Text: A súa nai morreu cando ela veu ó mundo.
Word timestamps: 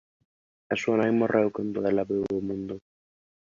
A 0.73 0.75
súa 0.81 0.95
nai 0.99 1.11
morreu 1.19 1.47
cando 1.55 1.79
ela 1.89 2.07
veu 2.11 2.23
ó 2.35 2.37
mundo. 2.49 2.75